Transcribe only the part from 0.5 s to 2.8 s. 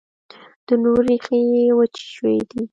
د نور، ریښې یې وچي شوي دي